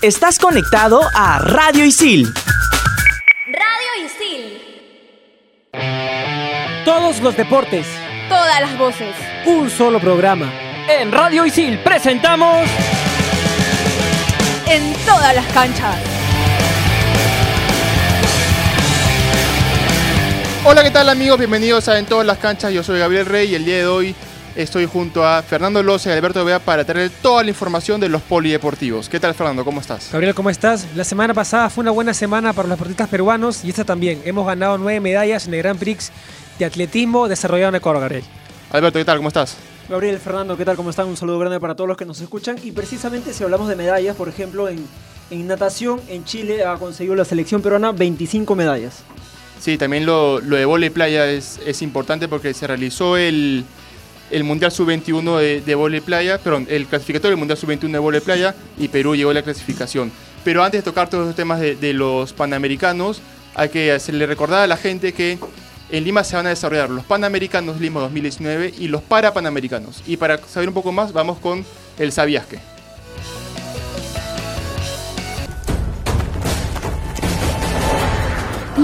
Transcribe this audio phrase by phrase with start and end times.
[0.00, 2.32] Estás conectado a Radio Isil.
[3.46, 4.62] Radio Isil.
[6.84, 7.84] Todos los deportes.
[8.28, 9.12] Todas las voces.
[9.46, 10.52] Un solo programa.
[10.88, 12.68] En Radio Isil presentamos...
[14.68, 15.96] En todas las canchas.
[20.64, 21.38] Hola, ¿qué tal amigos?
[21.38, 22.72] Bienvenidos a En todas las canchas.
[22.72, 24.14] Yo soy Gabriel Rey y el día de hoy
[24.62, 28.20] estoy junto a Fernando Loza y Alberto Vea para traer toda la información de los
[28.22, 29.08] polideportivos.
[29.08, 29.64] ¿Qué tal Fernando?
[29.64, 30.10] ¿Cómo estás?
[30.10, 30.84] Gabriel, ¿cómo estás?
[30.96, 34.20] La semana pasada fue una buena semana para los deportistas peruanos y esta también.
[34.24, 36.10] Hemos ganado nueve medallas en el Grand Prix
[36.58, 38.24] de atletismo desarrollado en Ecuador, Gabriel.
[38.70, 39.18] Alberto, ¿qué tal?
[39.18, 39.56] ¿Cómo estás?
[39.88, 40.74] Gabriel, Fernando, ¿qué tal?
[40.74, 41.06] ¿Cómo están?
[41.06, 42.56] Un saludo grande para todos los que nos escuchan.
[42.64, 44.84] Y precisamente si hablamos de medallas, por ejemplo, en,
[45.30, 49.04] en natación en Chile ha conseguido la selección peruana 25 medallas.
[49.60, 53.64] Sí, también lo, lo de vole playa es, es, importante porque se realizó el,
[54.30, 58.54] el Mundial Sub-21 de, de playa, perdón, el clasificatorio del Mundial Sub-21 de vole playa
[58.78, 60.12] y Perú llegó a la clasificación.
[60.44, 63.20] Pero antes de tocar todos los temas de, de los panamericanos,
[63.54, 65.38] hay que hacerle recordar a la gente que
[65.90, 70.02] en Lima se van a desarrollar los Panamericanos Lima 2019 y los Parapanamericanos.
[70.06, 71.64] Y para saber un poco más, vamos con
[71.98, 72.46] el Sabías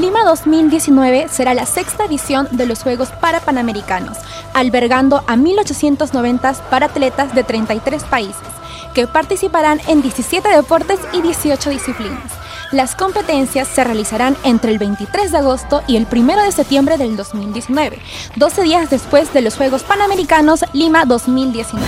[0.04, 4.18] Lima 2019 será la sexta edición de los Juegos Parapanamericanos,
[4.52, 8.46] albergando a 1.890 paratletas de 33 países,
[8.92, 12.30] que participarán en 17 deportes y 18 disciplinas.
[12.70, 17.16] Las competencias se realizarán entre el 23 de agosto y el 1 de septiembre del
[17.16, 17.98] 2019,
[18.36, 21.82] 12 días después de los Juegos Panamericanos Lima 2019.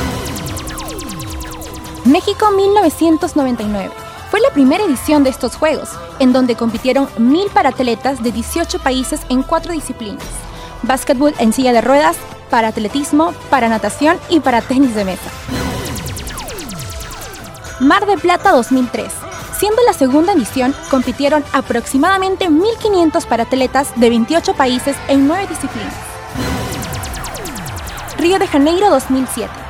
[2.06, 8.33] México 1999 fue la primera edición de estos Juegos, en donde compitieron mil paratletas de
[8.33, 10.25] 18 países en cuatro disciplinas.
[10.83, 12.17] Básquetbol en silla de ruedas,
[12.51, 15.31] para atletismo, para natación y para tenis de mesa.
[17.81, 19.13] Mar de Plata 2003.
[19.59, 25.95] Siendo la segunda edición, compitieron aproximadamente 1.500 paratletas de 28 países en 9 disciplinas.
[28.19, 29.66] Río de Janeiro 2007.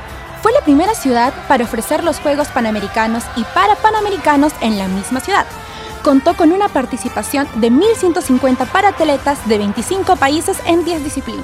[0.47, 5.19] Fue la primera ciudad para ofrecer los Juegos Panamericanos y para Panamericanos en la misma
[5.19, 5.45] ciudad.
[6.03, 11.43] Contó con una participación de 1.150 paratletas de 25 países en 10 disciplinas.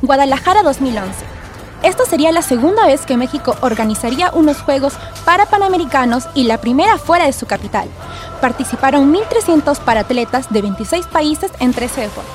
[0.00, 1.12] Guadalajara 2011.
[1.82, 4.94] Esta sería la segunda vez que México organizaría unos Juegos
[5.26, 7.86] para Panamericanos y la primera fuera de su capital.
[8.40, 12.32] Participaron 1.300 paratletas de 26 países en 13 deportes.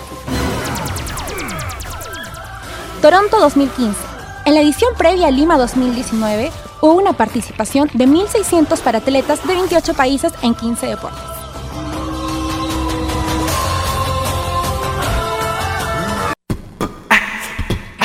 [3.01, 4.06] Toronto 2015.
[4.47, 9.93] En la edición previa a Lima 2019 hubo una participación de 1.600 paratletas de 28
[9.93, 11.19] países en 15 deportes.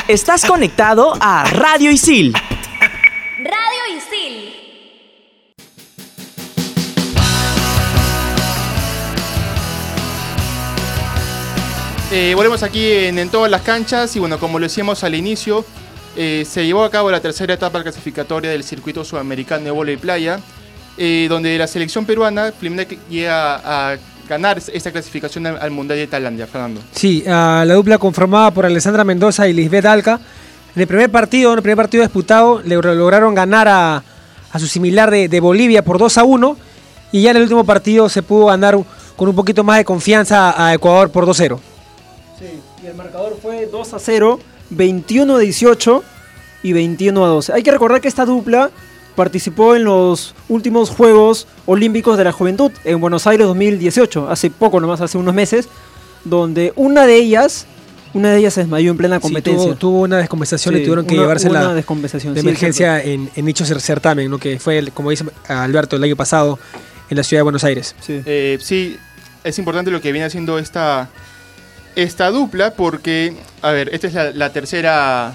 [0.09, 2.35] Estás conectado a Radio Isil.
[3.39, 4.55] Radio Isil.
[12.11, 15.65] Eh, volvemos aquí en, en, todas las canchas y bueno, como lo decíamos al inicio,
[16.17, 20.41] eh, se llevó a cabo la tercera etapa clasificatoria del circuito sudamericano de vóley playa,
[20.99, 23.97] eh, donde la selección peruana finalmente llega a
[24.29, 26.81] ganar esta clasificación al, al Mundial de Tailandia, Fernando.
[26.93, 30.21] Sí, uh, la dupla conformada por Alessandra Mendoza y Lisbeth Alca.
[30.75, 34.03] En el primer partido, en el primer partido disputado, le lograron ganar a,
[34.53, 36.57] a su similar de, de, Bolivia por 2 a 1
[37.13, 38.79] y ya en el último partido se pudo ganar
[39.17, 41.61] con un poquito más de confianza a Ecuador por 2 a 0.
[42.39, 44.41] Sí, y el marcador fue 2 a 0,
[44.77, 46.05] 21 a 18
[46.63, 47.53] y 21 a 12.
[47.53, 48.71] Hay que recordar que esta dupla
[49.15, 54.81] participó en los últimos Juegos Olímpicos de la Juventud en Buenos Aires 2018, hace poco
[54.81, 55.69] nomás, hace unos meses,
[56.25, 57.67] donde una de ellas,
[58.15, 59.61] una de ellas se desmayó en plena competencia.
[59.61, 62.41] Sí, tuvo, tuvo, una descompensación sí, y tuvieron que una, llevarse una la descompensación, de
[62.41, 64.39] sí, emergencia en, en, dicho certamen, ¿no?
[64.39, 66.59] que fue, como dice Alberto, el año pasado
[67.11, 67.95] en la ciudad de Buenos Aires.
[68.01, 68.97] Sí, eh, sí
[69.45, 71.11] es importante lo que viene haciendo esta,
[71.97, 75.35] esta dupla porque, a ver, esta es la, tercera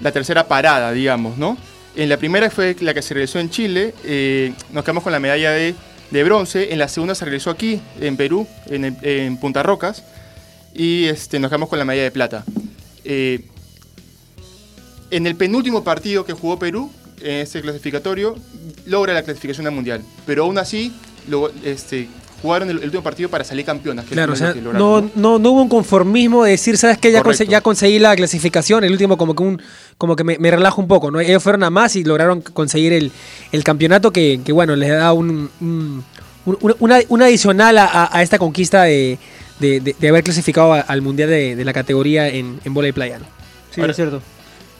[0.00, 1.56] la tercera parada, digamos, ¿no?
[1.94, 5.20] En la primera fue la que se realizó en Chile, eh, nos quedamos con la
[5.20, 5.74] medalla de,
[6.10, 10.02] de, bronce, en la segunda se realizó aquí, en Perú, en, en Punta Rocas,
[10.74, 12.44] y este, nos quedamos con la medalla de plata.
[13.04, 13.44] Eh,
[15.10, 16.90] en el penúltimo partido que jugó Perú,
[17.20, 18.36] en este clasificatorio,
[18.86, 20.92] logra la clasificación al Mundial, pero aún así
[21.28, 22.08] lo, este,
[22.42, 24.04] jugaron el, el, último partido para salir campeonas.
[24.06, 27.12] claro, o sea, no, no, no, hubo un conformismo de decir, ¿sabes qué?
[27.12, 29.62] Ya, conse ya conseguí la clasificación, el último como que un
[29.96, 31.20] como que me, me, relajo un poco, ¿no?
[31.20, 33.12] Ellos fueron a más y lograron conseguir el,
[33.52, 36.04] el campeonato que, que, bueno, les da un, un,
[36.44, 39.18] un una, una, adicional a, a, esta conquista de,
[39.60, 43.20] de, de, de haber clasificado al Mundial de, la categoría en, en bola y playa,
[43.20, 43.26] ¿no?
[43.70, 44.20] Sí, Ahora, es cierto.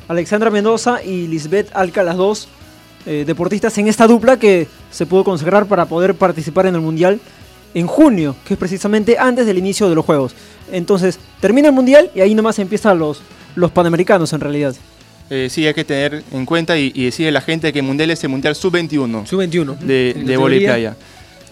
[0.09, 2.49] Alexandra Mendoza y Lisbeth Alca, las dos,
[3.05, 7.21] eh, deportistas en esta dupla que se pudo consagrar para poder participar en el Mundial
[7.75, 10.35] en junio, que es precisamente antes del inicio de los Juegos.
[10.71, 13.21] Entonces, termina el Mundial y ahí nomás empiezan los,
[13.57, 14.75] los Panamericanos en realidad.
[15.31, 17.85] Eh, sí, hay que tener en cuenta y, y decirle a la gente que el
[17.87, 19.79] Mundial es el Mundial Sub-21 Sub-21.
[19.79, 20.69] de, de teoría.
[20.71, 20.97] playa.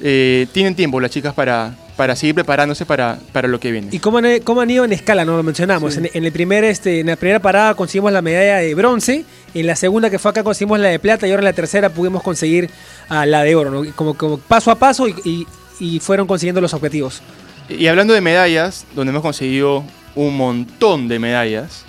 [0.03, 3.89] Eh, tienen tiempo las chicas para, para seguir preparándose para, para lo que viene.
[3.91, 5.25] ¿Y cómo han, cómo han ido en escala?
[5.27, 5.97] No lo mencionamos.
[5.99, 9.25] En, en el primer, este, en la primera parada conseguimos la medalla de bronce.
[9.53, 11.27] En la segunda que fue acá conseguimos la de plata.
[11.27, 12.71] Y ahora en la tercera pudimos conseguir
[13.11, 13.71] ah, la de oro.
[13.71, 13.93] ¿no?
[13.95, 15.47] Como, como paso a paso y, y-
[15.81, 17.21] y fueron consiguiendo los objetivos.
[17.69, 19.83] Y hablando de medallas, donde hemos conseguido
[20.15, 21.85] un montón de medallas,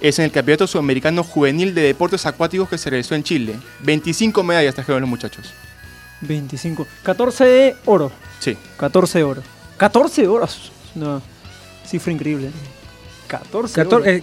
[0.00, 3.54] es en el Campeonato Sudamericano Juvenil de Deportes Acuáticos que se realizó en Chile.
[3.82, 5.52] 25 medallas trajeron los muchachos.
[6.22, 6.86] 25.
[7.02, 8.10] 14 de oro.
[8.40, 8.56] Sí.
[8.78, 9.42] 14 de oro.
[9.76, 10.56] 14 horas.
[10.90, 11.20] Es una
[11.86, 12.50] cifra increíble.
[13.26, 14.04] 14 de Cator- oro.
[14.10, 14.22] eh,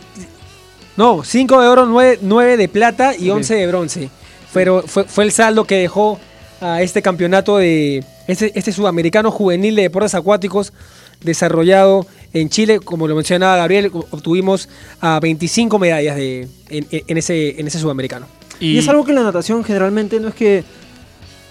[0.95, 1.85] no, 5 de oro,
[2.21, 3.37] 9, de plata y Ok.
[3.37, 4.09] 11 de bronce.
[4.53, 6.19] Pero fue, fue el saldo que dejó
[6.61, 10.73] a este campeonato de este, este sudamericano juvenil de deportes acuáticos
[11.21, 14.67] desarrollado en Chile, como lo mencionaba Gabriel, obtuvimos
[14.99, 18.25] a 25 medallas de, en, ese, en ese sudamericano.
[18.59, 20.63] Y, es algo que en la natación generalmente no es que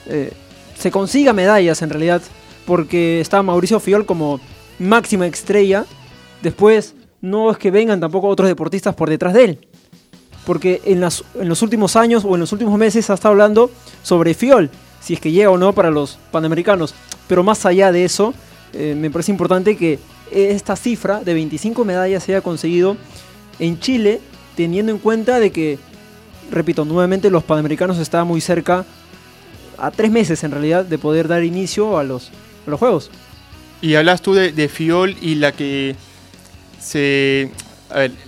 [0.06, 0.32] eh,
[0.78, 2.22] se consiga medallas en realidad,
[2.66, 4.40] porque está Mauricio Fiol como
[4.78, 5.84] máxima estrella.
[6.42, 9.66] Después no es que vengan tampoco otros deportistas por detrás de él.
[10.44, 13.70] Porque en, las- en los últimos años o en los últimos meses ha estado hablando
[14.02, 14.70] sobre Fiol,
[15.02, 16.94] si es que llega o no para los Panamericanos.
[17.28, 18.34] Pero más allá de eso,
[18.72, 19.99] eh, me parece importante que
[20.31, 22.96] esta cifra de 25 medallas se haya conseguido
[23.58, 24.20] en Chile,
[24.56, 25.78] teniendo en cuenta de que
[26.52, 28.84] repito, nuevamente los Panamericanos estaban muy cerca,
[29.78, 32.31] a tres meses en realidad, de poder dar inicio a los,
[32.66, 33.10] los Juegos.
[33.81, 35.96] Y hablas tú de, Fiol y la que
[36.81, 37.50] se.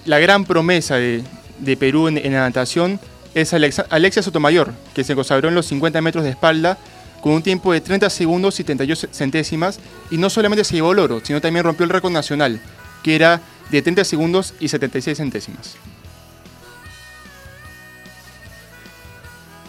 [0.05, 1.23] la gran promesa de,
[1.61, 2.99] de Perú en, en la natación
[3.35, 6.79] es Alexia Sotomayor, que se consagró en los 50 metros de espalda
[7.21, 9.81] con un tiempo de 30 segundos y 38 centésimas.
[10.11, 12.61] Y no solamente se llevó el oro, sino también rompió el récord nacional,
[13.03, 13.41] que era
[13.71, 15.75] de 30 segundos y 76 centésimas.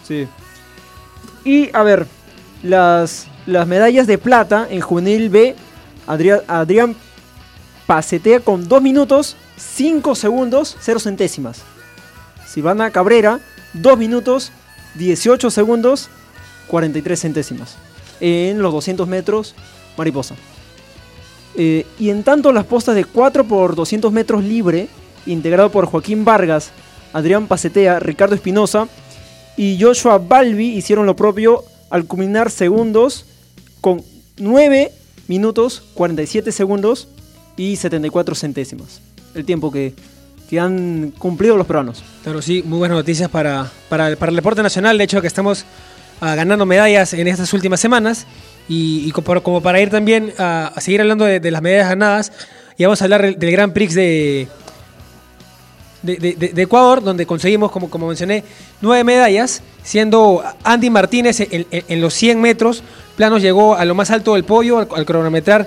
[0.06, 0.28] Sí.
[1.44, 2.06] Y a ver,
[2.62, 5.56] las, las medallas de plata en Juvenil B,
[6.06, 6.94] Adrián, Adrián
[7.86, 11.62] pasetea con 2 minutos, 5 segundos, 0 centésimas.
[12.46, 13.40] Silvana Cabrera,
[13.82, 14.52] 2 minutos,
[14.94, 16.08] 18 segundos,
[16.68, 17.76] 43 centésimas.
[18.20, 19.54] En los 200 metros,
[19.96, 20.34] mariposa.
[21.54, 24.88] Eh, y en tanto las postas de 4 por 200 metros libre,
[25.26, 26.70] integrado por Joaquín Vargas,
[27.12, 28.88] Adrián Pacetea, Ricardo Espinosa
[29.56, 33.24] y Joshua Balbi hicieron lo propio al culminar segundos
[33.80, 34.02] con
[34.36, 34.92] 9
[35.28, 37.08] minutos 47 segundos
[37.56, 39.00] y 74 centésimas.
[39.34, 39.94] El tiempo que,
[40.48, 42.02] que han cumplido los peruanos.
[42.22, 44.96] Claro, sí, muy buenas noticias para, para, para el deporte nacional.
[44.98, 45.64] De hecho, que estamos
[46.20, 48.26] ah, ganando medallas en estas últimas semanas.
[48.68, 52.32] Y, como, para ir también a, seguir hablando de, las medallas ganadas,
[52.76, 54.48] y vamos a hablar del, Gran Prix de,
[56.02, 58.42] de, Ecuador, donde conseguimos, como, como mencioné,
[58.80, 62.82] nueve medallas, siendo Andy Martínez en los 100 metros
[63.16, 65.66] planos llegó a lo más alto del podio al, al cronometrar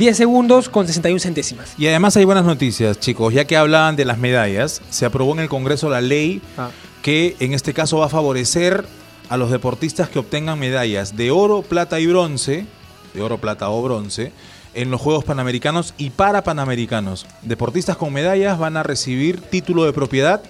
[0.00, 1.74] 10 segundos con 61 centésimas.
[1.76, 3.34] Y además hay buenas noticias, chicos.
[3.34, 6.70] Ya que hablaban de las medallas, se aprobó en el Congreso la ley Ah.
[7.02, 8.86] que en este caso va a favorecer
[9.28, 12.64] a los deportistas que obtengan medallas de oro, plata y bronce,
[13.12, 14.32] de oro, plata o bronce,
[14.72, 17.26] en los Juegos Panamericanos y para Panamericanos.
[17.42, 20.40] Deportistas con medallas van a recibir título de propiedad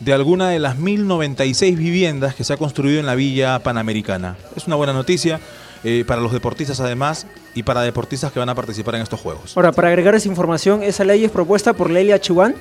[0.00, 4.36] de alguna de las 1096 viviendas que se ha construido en la Villa Panamericana.
[4.54, 5.40] Es una buena noticia
[5.84, 9.56] eh, para los deportistas además y para deportistas que van a participar en estos Juegos.
[9.56, 12.54] Ahora, para agregar esa información, esa ley es propuesta por Lelia Chuan.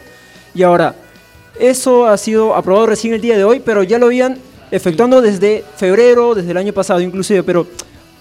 [0.54, 0.96] Y ahora,
[1.60, 4.38] eso ha sido aprobado recién el día de hoy, pero ya lo habían
[4.72, 7.44] efectuando desde febrero, desde el año pasado inclusive.
[7.44, 7.68] Pero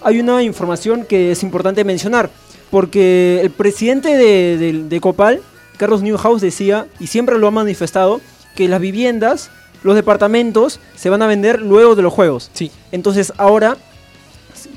[0.02, 2.30] hay una información que es importante mencionar,
[2.70, 5.40] porque el presidente de, de- de Copal,
[5.76, 8.20] Carlos Newhouse, decía, y siempre lo ha manifestado,
[8.54, 9.50] que las viviendas,
[9.82, 12.50] los departamentos, se van a vender luego de los Juegos.
[12.52, 12.70] Sí.
[12.92, 13.76] Entonces ahora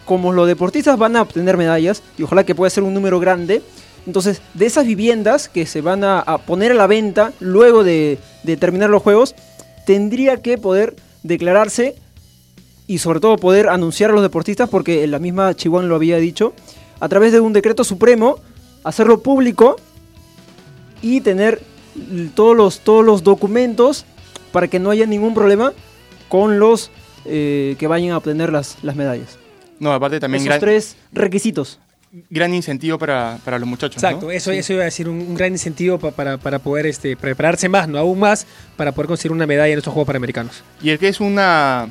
[0.05, 3.61] como los deportistas van a obtener medallas, y ojalá que pueda ser un número grande,
[4.05, 8.17] entonces de esas viviendas que se van a, poner a la venta luego de,
[8.59, 9.35] terminar los juegos,
[9.85, 11.95] tendría que poder declararse
[12.85, 16.53] y sobre todo poder anunciar a los deportistas, porque la misma Chihuahua lo había dicho,
[16.99, 18.39] a través de un decreto supremo,
[18.83, 19.77] hacerlo público
[21.01, 21.61] y tener
[22.35, 24.05] todos los, todos los documentos
[24.51, 25.73] para que no haya ningún problema
[26.27, 26.91] con los
[27.25, 29.42] eh, que vayan a obtener las, las medallas.
[29.83, 31.79] No, aparte también Esos gran, tres requisitos.
[32.29, 34.01] gran incentivo para, para los muchachos.
[34.01, 34.07] ¿no?
[34.07, 37.15] Exacto, eso, eso iba a decir un, un gran incentivo pa- para, para poder este,
[37.17, 38.45] prepararse más, no aún más,
[38.77, 40.63] para poder conseguir una medalla en estos Juegos Panamericanos.
[40.81, 41.89] Y el que es una,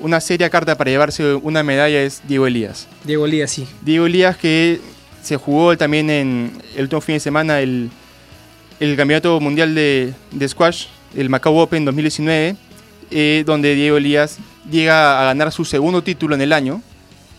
[0.00, 2.86] una seria carta para llevarse una medalla es Diego Elías.
[3.04, 3.66] Diego Elías, sí.
[3.82, 4.80] Diego Elías que
[5.22, 7.88] se jugó también en el último fin de semana el,
[8.80, 10.86] el Campeonato Mundial de, de Squash,
[11.16, 12.56] el Macau Open 2019,
[13.10, 14.36] eh, donde Diego Elías
[14.70, 16.82] llega a ganar su segundo título en el año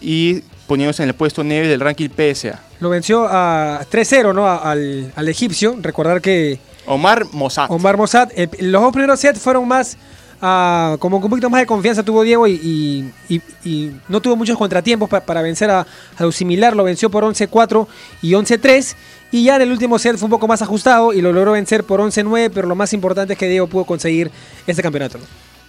[0.06, 2.62] y poniéndose en el puesto 9 del ranking PSA.
[2.80, 4.48] Lo venció a 3-0, ¿no?
[4.48, 5.76] Al, al egipcio.
[5.82, 7.72] Recordar que Omar Mossad.
[7.72, 9.98] Omar Mossad, eh, los dos primeros sets fueron más,
[10.42, 14.36] ah, como un poquito más de confianza tuvo Diego y, y- y- y no tuvo
[14.36, 17.88] muchos contratiempos pa- para vencer a, a lo similar, lo venció por 11-4
[18.22, 18.96] y 11-3
[19.32, 21.84] y ya en el último set fue un poco más ajustado y lo logró vencer
[21.84, 24.30] por 11-9, pero lo más importante es que Diego pudo conseguir
[24.68, 25.18] este campeonato.
[25.18, 25.24] ¿no?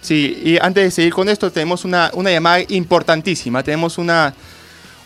[0.07, 3.61] Sí, y antes de seguir con esto, tenemos una, una llamada importantísima.
[3.61, 4.33] Tenemos una,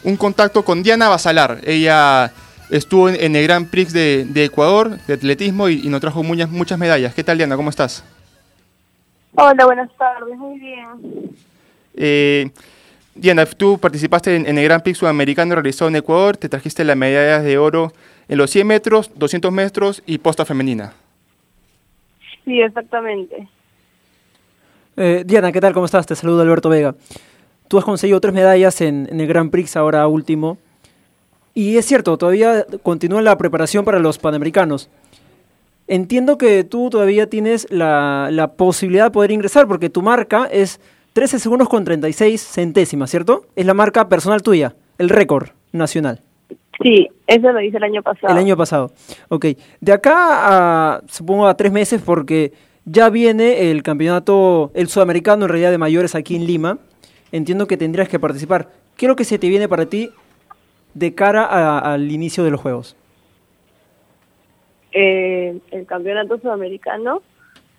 [0.04, 1.58] un contacto con Diana Basalar.
[1.64, 2.32] Ella
[2.70, 6.22] estuvo en, en el Grand Prix de, de Ecuador de atletismo y, y nos trajo
[6.22, 7.16] muchas, muchas medallas.
[7.16, 7.56] ¿Qué tal, Diana?
[7.56, 8.04] ¿Cómo estás?
[9.34, 11.32] Hola, buenas tardes, muy bien.
[11.96, 12.52] Eh,
[13.16, 16.38] Diana, tú participaste en, en el Grand Prix sudamericano realizado en Ecuador.
[16.38, 17.92] Te trajiste las medallas de oro
[18.28, 20.94] en los 100 metros, 200 metros y posta femenina.
[22.46, 23.48] Sí, exactamente.
[24.98, 25.74] Eh, Diana, ¿qué tal?
[25.74, 26.06] ¿Cómo estás?
[26.06, 26.96] Te saludo Alberto Vega.
[27.68, 30.58] Tú has conseguido tres medallas en, en el Grand Prix, ahora último.
[31.54, 34.90] Y es cierto, todavía continúa la preparación para los Panamericanos.
[35.88, 40.80] Entiendo que tú todavía tienes la, la posibilidad de poder ingresar porque tu marca es
[41.14, 43.46] 13 segundos con 36 centésimas, ¿cierto?
[43.56, 46.22] Es la marca personal tuya, el récord nacional.
[46.82, 48.34] Sí, eso lo hice el año pasado.
[48.34, 48.92] El año pasado.
[49.30, 49.48] Ok.
[49.82, 52.54] De acá a, supongo, a tres meses, porque
[52.86, 56.78] ya viene el campeonato, el sudamericano en realidad de mayores aquí en Lima.
[57.32, 58.70] Entiendo que tendrías que participar.
[58.98, 60.12] ¿Qué es lo que se te viene para ti
[60.94, 62.96] de cara a- al inicio de los Juegos?
[64.92, 67.22] Eh, el campeonato sudamericano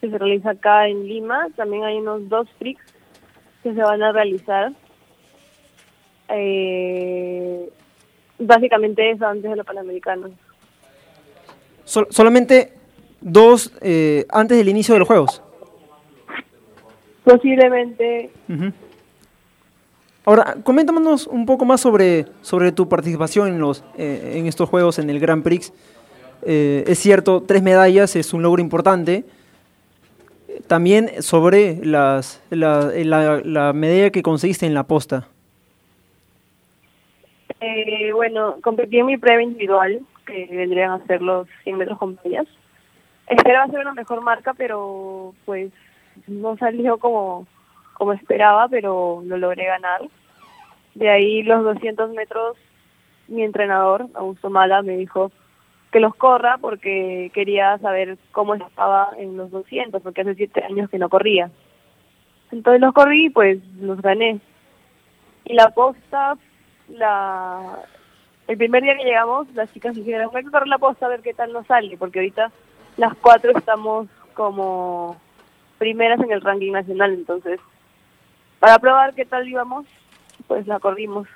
[0.00, 1.48] que se realiza acá en Lima.
[1.56, 2.82] También hay unos dos freaks
[3.62, 4.72] que se van a realizar.
[6.28, 7.68] Eh,
[8.38, 10.30] básicamente eso antes de los panamericanos.
[11.84, 12.72] Sol- solamente
[13.22, 15.42] dos eh, antes del inicio de los Juegos.
[17.24, 18.30] Posiblemente.
[20.24, 24.98] Ahora, coméntanos un poco más sobre, sobre tu participación en, los, eh, en estos Juegos,
[24.98, 25.72] en el Grand Prix.
[26.44, 29.24] Eh, es cierto, tres medallas es un logro importante.
[30.66, 35.28] También sobre las, la, la- la medalla que conseguiste en la posta.
[37.60, 42.16] Eh, bueno, competí en mi prueba individual, que vendrían a ser los 100 metros con
[42.24, 42.46] vallas.
[43.32, 45.72] Esperaba hacer una mejor marca, pero pues
[46.26, 47.46] no salió como,
[47.94, 50.02] como esperaba, pero lo logré ganar.
[50.94, 52.58] De ahí los 200 metros,
[53.28, 55.32] mi entrenador, Augusto Mala, me dijo
[55.90, 60.90] que los corra porque quería saber cómo estaba en los 200, porque hace siete años
[60.90, 61.50] que no corría.
[62.50, 64.40] Entonces los corrí y pues los gané.
[65.46, 66.36] Y la posta,
[66.88, 67.78] la
[68.46, 71.22] el primer día que llegamos, las chicas dijeron, hay que correr la posta a ver
[71.22, 72.52] qué tal nos sale, porque ahorita
[73.02, 75.20] las cuatro estamos como
[75.78, 77.58] primeras en el ranking nacional, entonces,
[78.60, 79.86] para probar qué tal íbamos,
[80.46, 81.26] pues la corrimos.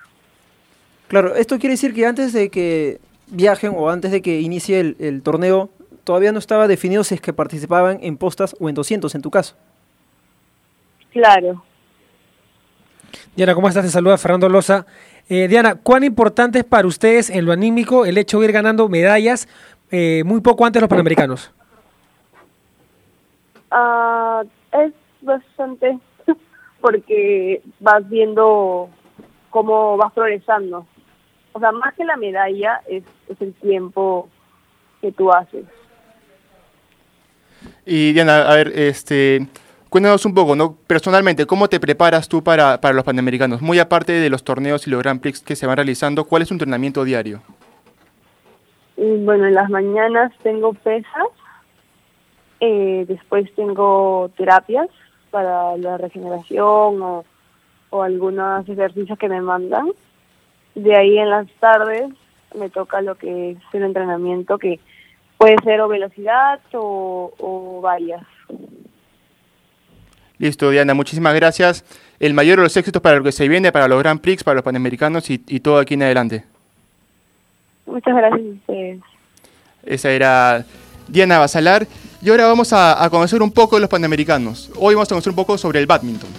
[1.08, 4.96] Claro, esto quiere decir que antes de que viajen o antes de que inicie el,
[5.00, 5.68] el torneo,
[6.04, 9.32] todavía no estaba definido si es que participaban en postas o en 200 en tu
[9.32, 9.56] caso.
[11.10, 11.64] Claro.
[13.34, 13.84] Diana, ¿cómo estás?
[13.84, 14.86] Te saluda Fernando Loza.
[15.28, 18.88] Eh, Diana, ¿cuán importante es para ustedes en lo anímico el hecho de ir ganando
[18.88, 19.48] medallas
[19.90, 21.52] eh, muy poco antes de los Panamericanos?
[23.70, 24.42] Ah,
[24.72, 25.98] es bastante
[26.80, 28.88] porque vas viendo
[29.50, 30.86] cómo vas progresando.
[31.52, 34.28] O sea, más que la medalla es, es el tiempo
[35.00, 35.64] que tú haces.
[37.84, 39.46] Y Diana, a ver, este,
[39.88, 40.76] cuéntanos un poco, ¿no?
[40.86, 43.62] Personalmente, ¿cómo te preparas tú para, para los Panamericanos?
[43.62, 46.48] Muy aparte de los torneos y los Grand Prix que se van realizando, ¿cuál es
[46.48, 47.40] tu entrenamiento diario?
[48.96, 51.28] Y bueno, en las mañanas tengo pesas,
[52.60, 54.88] eh, después tengo terapias
[55.30, 57.24] para la regeneración o,
[57.90, 59.88] o algunos ejercicios que me mandan.
[60.74, 62.12] De ahí en las tardes
[62.54, 64.80] me toca lo que es el entrenamiento, que
[65.38, 68.22] puede ser o velocidad o, o varias.
[70.38, 71.84] Listo, Diana, muchísimas gracias.
[72.18, 74.56] El mayor de los éxitos para lo que se viene, para los Grand Prix, para
[74.56, 76.44] los Panamericanos y, y todo aquí en adelante.
[77.86, 79.00] Muchas gracias a ustedes.
[79.84, 80.64] Esa era
[81.08, 81.86] Diana Basalar.
[82.22, 84.70] Y ahora vamos a, a conocer un poco de los Panamericanos.
[84.76, 86.30] Hoy vamos a conocer un poco sobre el badminton.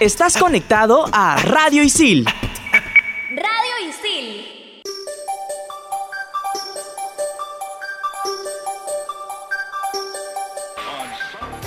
[0.00, 2.24] Estás conectado a Radio Isil.
[2.24, 4.46] Radio Isil.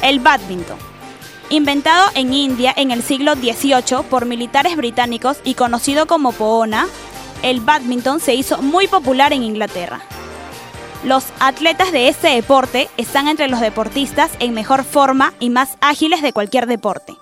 [0.01, 0.79] El badminton.
[1.49, 6.87] Inventado en India en el siglo XVIII por militares británicos y conocido como poona,
[7.43, 10.01] el badminton se hizo muy popular en Inglaterra.
[11.03, 16.21] Los atletas de este deporte están entre los deportistas en mejor forma y más ágiles
[16.21, 17.15] de cualquier deporte.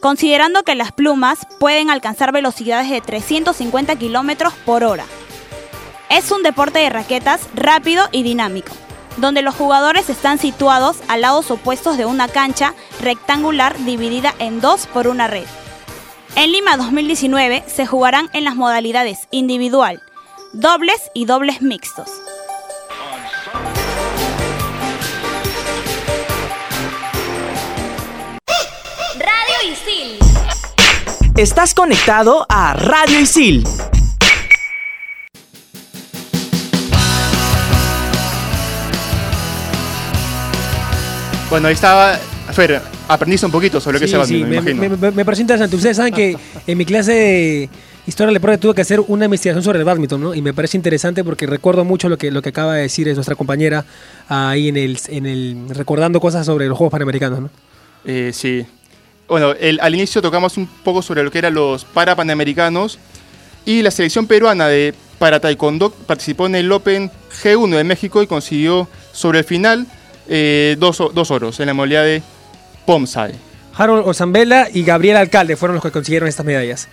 [0.00, 5.04] Considerando que las plumas pueden alcanzar velocidades de 350 km por hora.
[6.08, 8.72] Es un deporte de raquetas rápido y dinámico,
[9.18, 14.88] donde los jugadores están situados a lados opuestos de una cancha rectangular dividida en dos
[14.88, 15.46] por una red.
[16.42, 20.02] En Lima 2019 se jugarán en las modalidades individual,
[20.54, 22.08] dobles y dobles mixtos.
[29.18, 30.18] Radio Isil.
[31.36, 33.62] Estás conectado a Radio Isil.
[41.50, 42.16] Bueno, ahí estaba.
[42.54, 42.80] Fer,
[43.14, 44.80] aprendiste un poquito sobre lo que es badminton, me, imagino.
[44.82, 45.76] me, me- me pareció interesante.
[45.76, 46.36] Ustedes saben que
[46.66, 47.68] en mi clase de
[48.06, 50.34] historia del deporte tuve que hacer una investigación sobre el badminton, ¿no?
[50.34, 53.34] Y me parece interesante porque recuerdo mucho lo que, lo que acaba de decir nuestra
[53.36, 53.84] compañera
[54.28, 57.50] ahí en el, en el recordando cosas sobre los Juegos Panamericanos, ¿no?
[58.04, 58.64] Eh, sí.
[59.28, 62.98] Bueno, el- al inicio tocamos un poco sobre lo que eran los Parapanamericanos
[63.64, 67.10] y la selección peruana de para taekwondo participó en el Open
[67.42, 69.86] G1 de México y consiguió sobre el final
[70.28, 72.22] eh, dos, dos oros en la modalidad de
[72.86, 73.34] Pomsai.
[73.74, 76.88] Harold Ozambela y Gabriel Alcalde fueron los que consiguieron estas medallas.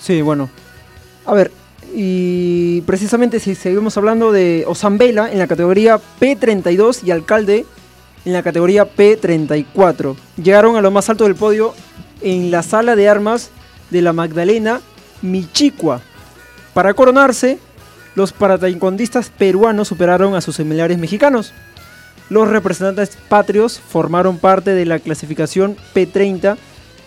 [0.00, 0.48] Sí, bueno.
[1.26, 1.50] A ver,
[1.94, 7.66] y precisamente si seguimos hablando de Osambela en la categoría P32 y Alcalde
[8.24, 10.16] en la categoría P34.
[10.42, 11.74] Llegaron a lo más alto del podio
[12.20, 13.50] en la sala de armas
[13.90, 14.80] de la Magdalena
[15.22, 16.00] Michicua.
[16.72, 17.58] Para coronarse,
[18.14, 21.52] los parataekwondistas peruanos superaron a sus similares mexicanos.
[22.34, 26.56] Los representantes patrios formaron parte de la clasificación P30,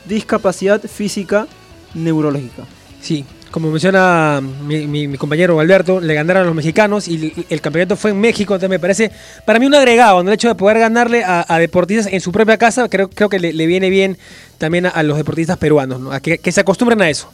[0.05, 1.47] discapacidad física
[1.93, 2.63] neurológica.
[3.01, 7.45] Sí, como menciona mi, mi- mi compañero Alberto, le ganaron a los mexicanos y el,
[7.49, 9.11] el campeonato fue en México, entonces me parece,
[9.45, 10.29] para mí un agregado, ¿no?
[10.29, 13.39] el hecho de poder ganarle a, a deportistas en su propia casa, creo, creo que
[13.39, 14.17] le, le viene bien
[14.57, 16.11] también a, a los deportistas peruanos, ¿no?
[16.13, 17.29] a que, que se acostumbren a eso.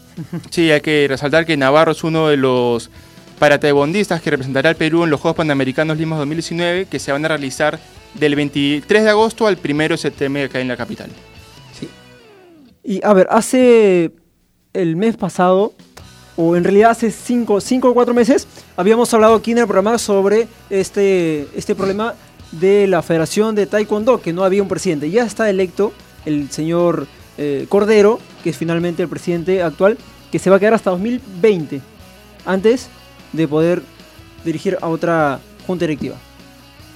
[0.50, 2.90] Sí, hay que resaltar que Navarro es uno de los
[3.44, 7.28] parataekwondistas que representará al Perú en los Juegos Panamericanos Lima 2019 que se van a
[7.28, 7.78] realizar
[8.14, 11.10] del 23 de agosto al 1 de septiembre acá en la capital.
[12.86, 14.14] Y a ver, hace
[14.72, 15.74] el mes pasado,
[16.38, 20.48] o en realidad hace 5 o 4 meses, habíamos hablado aquí en el programa sobre
[20.70, 22.16] este, este problema
[22.54, 25.12] de la Federación de Taekwondo, que no había un presidente.
[25.12, 25.92] Ya está electo
[26.26, 29.98] el señor eh, Cordero, que es finalmente el presidente actual,
[30.32, 31.82] que se va a quedar hasta 2020,
[32.46, 32.88] antes
[33.34, 33.82] de poder
[34.46, 36.16] dirigir a otra junta directiva.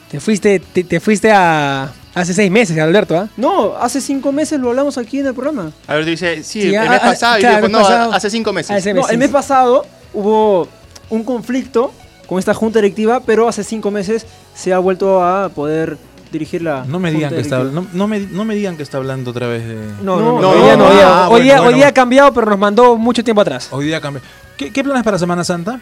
[0.09, 3.27] Te fuiste, te, te fuiste a hace seis meses, Alberto, ¿ah?
[3.37, 5.71] No, hace 5 meses lo hablamos aquí en el programa.
[5.85, 8.13] A ver, dice, sí, Sí, el mes pasado, y claro, dijo, el no, mes pasado.
[8.13, 8.71] hace cinco meses.
[8.71, 10.67] Hace- No, el mes pasado hubo
[11.09, 11.91] un conflicto
[12.25, 15.97] con esta junta directiva, pero hace cinco meses se ha vuelto a poder
[16.31, 16.85] dirigir la.
[16.85, 19.31] No me digan junta que está no, no me, no me digan que está hablando
[19.31, 19.75] otra vez de.
[20.01, 20.49] No, no, no.
[20.49, 23.41] Hoy día, no, hoy día- ah, hoy día- ha cambiado, pero nos mandó mucho tiempo
[23.41, 23.67] atrás.
[23.71, 24.21] Hoy día cambia.
[24.57, 25.79] ¿Qué, qué planes para Semana Santa?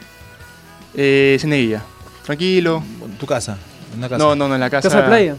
[0.97, 1.83] Eh, Cineguilla.
[2.23, 2.83] Tranquilo.
[3.19, 3.57] Tu casa.
[3.93, 4.23] En una casa.
[4.23, 4.89] No, no, no, en la casa.
[4.89, 5.35] Casa de playa.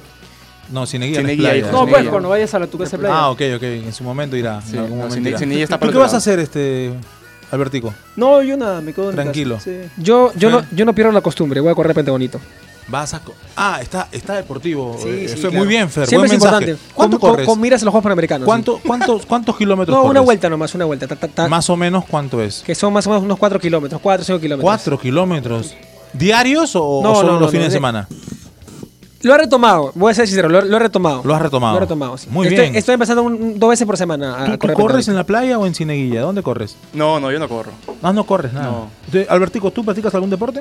[0.70, 1.58] No, Cineguía no es Cineguía, playa.
[1.58, 1.98] hijo, No, Cineguilla.
[2.02, 3.14] pues cuando vayas a la tu casa de playa.
[3.16, 3.62] Ah, ok, ok.
[3.62, 4.60] En su momento irá.
[4.62, 5.38] Sí, en algún no, momento Cine- irá.
[5.38, 6.92] Cineguilla está ¿Tú para qué otro vas a hacer, este,
[7.50, 7.94] Albertico?
[8.16, 9.54] No, yo nada, me quedo en Tranquilo.
[9.56, 9.70] casa.
[9.70, 9.76] Sí.
[9.96, 10.52] Yo, yo, ¿Eh?
[10.52, 12.40] no, yo no pierdo la costumbre, voy a correr Pentagonito.
[12.88, 13.20] Vas a.
[13.56, 14.96] Ah, está, está deportivo.
[15.02, 15.56] Sí, Eh, sí, Fer, claro.
[15.58, 16.06] Muy bien, Fer.
[16.06, 16.64] Siempre buen es mensaje.
[16.70, 16.94] importante.
[16.94, 17.46] ¿Cuánto con, corres?
[17.46, 18.44] Con, con miras a los Juegos Panamericanos.
[18.44, 18.46] sí.
[18.46, 21.06] ¿Cuánto, cuántos, ¿Cuántos kilómetros No, una vuelta nomás, una vuelta.
[21.08, 22.62] ta, ta, ta, Más o menos, ¿cuánto es?
[22.64, 24.62] que son más o menos unos 4 kilómetros, 4 o 5 kilómetros.
[24.64, 25.74] ¿Cuatro kilómetros?
[26.12, 28.08] ¿Diarios o, No, o solo no, los fines no, de de- semana?
[29.22, 31.22] Lo he retomado, voy a ser sincero, lo, lo he retomado.
[31.24, 31.72] Lo has retomado.
[31.72, 32.28] Lo he retomado, sí.
[32.30, 32.76] Muy estoy, bien.
[32.76, 35.24] Estoy empezando un- dos veces por semana a, ¿Tú, a tú correr corres en la
[35.24, 36.20] playa o en Cineguilla?
[36.20, 36.76] ¿Dónde corres?
[36.92, 37.72] No, no, yo no corro.
[38.02, 38.84] Ah, no corres nada.
[39.06, 40.60] Entonces, Albertico, ¿tú practicas algún deporte?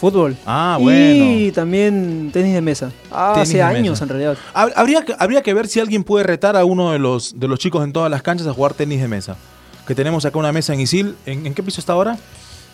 [0.00, 0.36] Fútbol.
[0.46, 1.52] Ah, Y bueno.
[1.54, 2.90] también tenis de mesa.
[3.10, 4.04] Ah, Tenis hace de años mesa.
[4.04, 4.36] en realidad.
[4.54, 7.48] Hab- Habría que, habría que ver si alguien puede retar a uno de los, de
[7.48, 9.36] los chicos en todas las canchas a jugar tenis de mesa.
[9.86, 11.14] Que tenemos acá una mesa en Isil.
[11.26, 12.16] ¿En, en qué piso está ahora?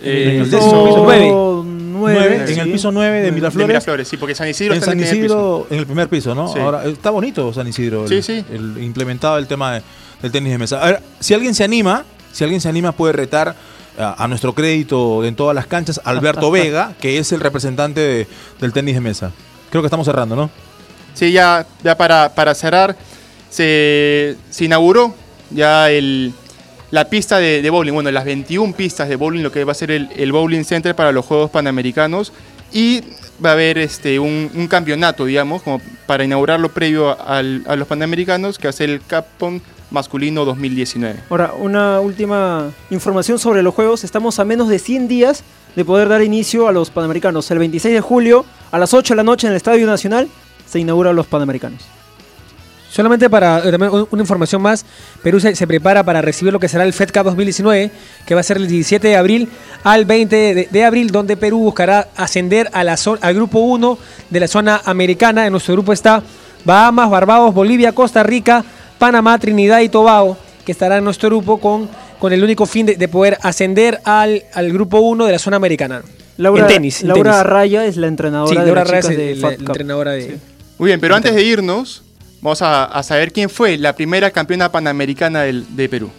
[0.01, 1.29] Eh, En el piso décimo piso, nueve.
[1.31, 2.53] nueve, Nueve, sí.
[2.55, 3.69] en el piso 9 de de Miraflores.
[3.69, 5.35] Miraflores, sí, porque San Isidro en está San en el primer piso.
[5.37, 6.49] Isidro, en el primer piso, ¿no?
[6.49, 6.59] Sí.
[6.59, 8.05] Ahora, está bonito San Isidro.
[8.05, 8.45] el- Sí, sí.
[8.51, 9.83] el implementado el tema de-
[10.23, 10.83] del tenis de mesa.
[10.83, 13.55] A ver, si alguien se anima, si alguien se anima puede retar
[14.01, 18.27] a, a nuestro crédito en todas las canchas, Alberto Vega, que es el representante de-
[18.61, 19.33] del tenis de mesa.
[19.71, 20.51] Creo que estamos cerrando, ¿no?
[21.15, 22.97] Sí, ya, ya para, para cerrar,
[23.51, 25.15] se, se inauguró
[25.51, 26.33] ya el,
[26.91, 29.75] la pista de, de bowling, bueno, las 21 pistas de bowling, lo que va a
[29.75, 32.33] ser el, el Bowling Center para los Juegos Panamericanos.
[32.73, 33.03] Y
[33.45, 37.89] va a haber este, un, un campeonato, digamos, como para inaugurarlo previo al- a los
[37.89, 39.61] Panamericanos, que va a ser el Capcom
[39.91, 41.21] masculino 2019.
[41.31, 44.05] Ahora, una última información sobre los juegos.
[44.05, 45.43] Estamos a menos de 100 días
[45.77, 47.51] de poder dar inicio a los Panamericanos.
[47.51, 50.29] El 26 de julio, a las 8 de la noche en el Estadio Nacional,
[50.67, 51.83] se inauguran los Panamericanos.
[52.91, 53.77] Solamente para eh,
[54.11, 54.85] una información más,
[55.23, 57.89] Perú se, se prepara para recibir lo que será el Fed Cup 2019,
[58.27, 59.49] que va a ser el 17 de abril
[59.85, 63.97] al 20 de, de abril, donde Perú buscará ascender a la zo- al grupo 1
[64.31, 65.47] de la zona americana.
[65.47, 66.21] En nuestro grupo está
[66.65, 68.65] Bahamas, Barbados, Bolivia, Costa Rica,
[69.01, 70.37] Panamá, Trinidad y Tobago,
[70.67, 74.45] que estará en nuestro grupo con, con el único fin de, de poder ascender al,
[74.53, 76.03] al grupo 1 de la zona americana.
[76.37, 77.01] Laura, en tenis.
[77.01, 77.41] en Laura tenis.
[77.41, 80.23] Arraya es la entrenadora Sí, de Laura las Arraya chicas es de la- entrenadora de...
[80.23, 80.37] Sí.
[80.79, 82.03] Muy bien, pero antes de irnos,
[82.43, 86.11] vamos a, a saber quién fue la primera campeona panamericana del- de Perú.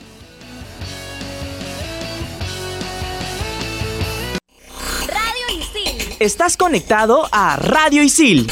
[5.07, 6.15] Radio Isil.
[6.19, 8.51] Estás conectado a Radio Isil.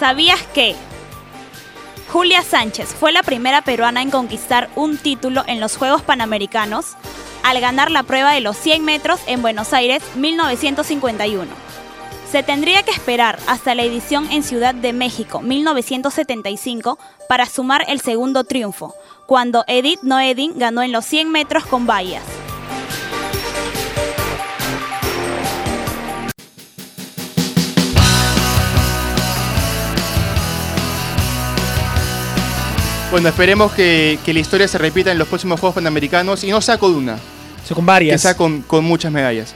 [0.00, 0.76] ¿Sabías que
[2.08, 6.96] Julia Sánchez fue la primera peruana en conquistar un título en los Juegos Panamericanos
[7.42, 11.46] al ganar la prueba de los 100 metros en Buenos Aires 1951?
[12.32, 18.00] Se tendría que esperar hasta la edición en Ciudad de México 1975 para sumar el
[18.00, 18.94] segundo triunfo,
[19.26, 22.22] cuando Edith Noedin ganó en los 100 metros con vallas.
[33.10, 36.60] Bueno, esperemos que, que la historia se repita en los próximos Juegos Panamericanos y no
[36.60, 37.16] sea con una,
[37.66, 38.20] Sí, con que varias.
[38.22, 39.54] sea con, con muchas medallas.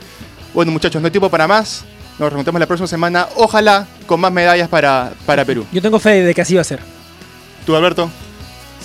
[0.53, 1.85] Bueno, muchachos, no hay tiempo para más.
[2.19, 5.65] Nos reencontramos la próxima semana, ojalá con más medallas para, para Perú.
[5.73, 6.81] Yo tengo fe de que así va a ser.
[7.67, 8.11] ¿Tú, Alberto?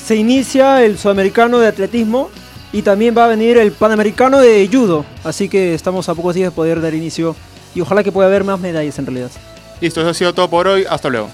[0.05, 2.29] Se inicia el sudamericano de atletismo
[2.71, 5.05] y también va a venir el panamericano de judo.
[5.23, 7.35] Así que estamos a pocos días de poder dar inicio
[7.75, 9.29] y ojalá que pueda haber más medallas en realidad.
[9.81, 10.85] Listo, eso ha sido todo por hoy.
[10.89, 11.29] Hasta luego.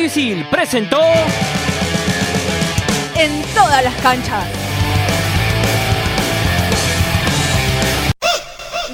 [0.00, 0.98] Radio Isil presentó
[3.16, 4.46] En todas las canchas.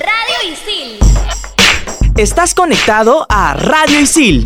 [0.01, 0.99] Radio Isil.
[2.17, 4.43] Estás conectado a Radio Isil.